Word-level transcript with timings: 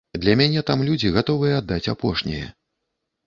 Для 0.21 0.33
мяне 0.39 0.61
там 0.69 0.79
людзі 0.87 1.11
гатовыя 1.17 1.59
аддаць 1.61 1.91
апошняе. 1.95 2.43